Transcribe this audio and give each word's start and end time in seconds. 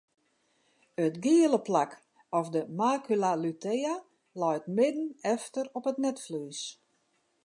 It 1.03 1.13
giele 1.25 1.59
plak 1.67 1.91
of 2.37 2.45
de 2.55 2.61
macula 2.79 3.31
lutea 3.41 3.93
leit 4.41 4.63
midden 4.77 5.07
efter 5.35 5.63
op 5.77 5.85
it 5.91 6.01
netflues. 6.05 6.59